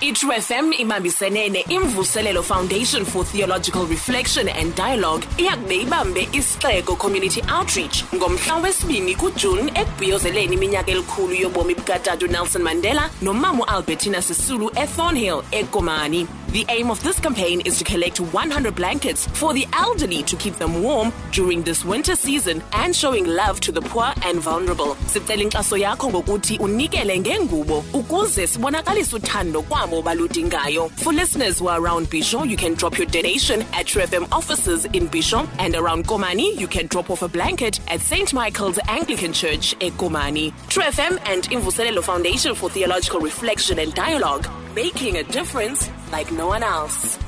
iTrue 0.00 0.40
FM 0.40 0.72
ibambisene 0.78 1.48
ne-imvuselelo 1.48 2.42
foundation 2.42 3.04
for 3.04 3.24
theological 3.24 3.86
reflection 3.86 4.48
and 4.48 4.74
dialogue 4.74 5.24
iyakube 5.38 5.76
ibambe 5.76 6.28
isixeko 6.32 6.96
community 6.96 7.42
outreach 7.58 8.04
ngomhla 8.14 8.56
wesibini 8.56 9.14
kujuni 9.14 9.72
ekubhiyozeleni 9.74 10.54
iminyaka 10.54 10.90
elikhulu 10.90 11.34
yobomi 11.34 11.74
bukatata 11.74 12.26
nelson 12.26 12.62
mandela 12.62 13.10
nomama 13.22 13.68
albertina 13.68 14.22
sisulu 14.22 14.70
ethornhill 14.74 15.42
ekomani. 15.50 16.26
The 16.56 16.64
aim 16.70 16.90
of 16.90 17.02
this 17.02 17.20
campaign 17.20 17.60
is 17.66 17.76
to 17.76 17.84
collect 17.84 18.18
100 18.18 18.74
blankets 18.74 19.26
for 19.26 19.52
the 19.52 19.66
elderly 19.74 20.22
to 20.22 20.36
keep 20.36 20.54
them 20.54 20.82
warm 20.82 21.12
during 21.30 21.62
this 21.62 21.84
winter 21.84 22.16
season 22.16 22.62
and 22.72 22.96
showing 22.96 23.26
love 23.26 23.60
to 23.60 23.72
the 23.72 23.82
poor 23.82 24.10
and 24.22 24.40
vulnerable. 24.40 24.94
Sicela 25.04 25.42
inkxaso 25.42 25.76
yakho 25.76 26.10
ngokuthi 26.10 26.58
unikele 26.58 27.20
ngengubo 27.20 27.84
ukuze 27.92 28.46
sibonakalise. 28.46 29.20
For 30.96 31.12
listeners 31.12 31.58
who 31.58 31.68
are 31.68 31.78
around 31.78 32.06
Bisho, 32.06 32.48
you 32.48 32.56
can 32.56 32.72
drop 32.72 32.96
your 32.96 33.06
donation 33.06 33.60
at 33.74 33.84
TrueFM 33.84 34.26
offices 34.32 34.86
in 34.86 35.08
Bisho 35.08 35.46
and 35.58 35.74
around 35.76 36.06
Komani, 36.06 36.58
you 36.58 36.66
can 36.66 36.86
drop 36.86 37.10
off 37.10 37.20
a 37.20 37.28
blanket 37.28 37.80
at 37.88 38.00
St. 38.00 38.32
Michael's 38.32 38.78
Anglican 38.88 39.34
Church 39.34 39.74
at 39.74 39.92
Komani. 39.98 40.52
TrueFM 40.70 41.20
and 41.26 41.42
Imvuselelo 41.50 42.02
Foundation 42.02 42.54
for 42.54 42.70
Theological 42.70 43.20
Reflection 43.20 43.78
and 43.78 43.92
Dialogue, 43.92 44.48
making 44.74 45.18
a 45.18 45.22
difference 45.22 45.90
like 46.10 46.30
no 46.32 46.46
one 46.46 46.62
else. 46.62 47.18